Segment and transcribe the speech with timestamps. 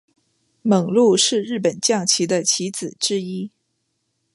[0.63, 3.51] 猛鹿是日本将棋的棋子之一。